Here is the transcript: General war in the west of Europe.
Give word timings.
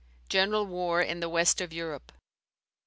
General 0.29 0.65
war 0.65 0.99
in 0.99 1.19
the 1.19 1.29
west 1.29 1.61
of 1.61 1.71
Europe. 1.71 2.11